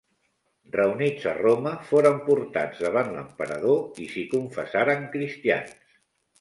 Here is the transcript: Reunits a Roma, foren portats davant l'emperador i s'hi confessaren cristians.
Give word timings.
Reunits 0.75 1.27
a 1.31 1.33
Roma, 1.39 1.73
foren 1.89 2.17
portats 2.31 2.81
davant 2.87 3.13
l'emperador 3.19 4.03
i 4.07 4.11
s'hi 4.17 4.27
confessaren 4.35 5.09
cristians. 5.17 5.81